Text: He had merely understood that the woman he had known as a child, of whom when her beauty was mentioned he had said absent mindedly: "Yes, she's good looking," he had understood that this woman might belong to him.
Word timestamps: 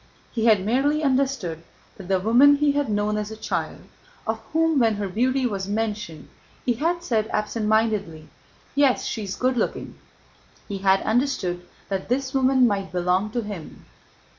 He 0.31 0.45
had 0.45 0.65
merely 0.65 1.03
understood 1.03 1.61
that 1.95 2.07
the 2.07 2.19
woman 2.19 2.55
he 2.55 2.71
had 2.71 2.89
known 2.89 3.17
as 3.17 3.29
a 3.29 3.37
child, 3.37 3.81
of 4.25 4.39
whom 4.51 4.79
when 4.79 4.95
her 4.95 5.07
beauty 5.07 5.45
was 5.45 5.67
mentioned 5.67 6.27
he 6.65 6.73
had 6.73 7.03
said 7.03 7.27
absent 7.27 7.67
mindedly: 7.67 8.27
"Yes, 8.73 9.05
she's 9.05 9.35
good 9.35 9.57
looking," 9.57 9.99
he 10.67 10.79
had 10.79 11.01
understood 11.03 11.67
that 11.89 12.09
this 12.09 12.33
woman 12.33 12.65
might 12.65 12.91
belong 12.91 13.29
to 13.29 13.43
him. 13.43 13.85